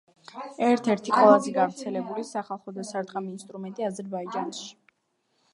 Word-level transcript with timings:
ერთ-ერთი 0.67 1.13
ყველაზე 1.17 1.53
გავრცელებული 1.57 2.25
სახალხო 2.31 2.73
დასარტყამი 2.79 3.33
ინსტრუმენტი 3.37 3.89
აზერბაიჯანში. 3.93 4.71